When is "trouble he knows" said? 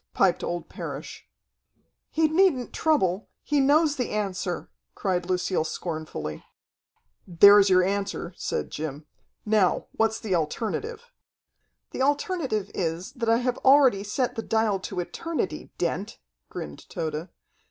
2.73-3.97